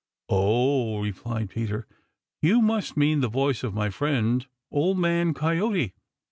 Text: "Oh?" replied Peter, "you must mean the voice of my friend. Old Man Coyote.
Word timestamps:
"Oh?" 0.29 0.97
replied 0.99 1.51
Peter, 1.51 1.85
"you 2.41 2.59
must 2.59 2.97
mean 2.97 3.19
the 3.21 3.27
voice 3.29 3.61
of 3.63 3.75
my 3.75 3.91
friend. 3.91 4.47
Old 4.71 4.97
Man 4.97 5.35
Coyote. 5.35 5.93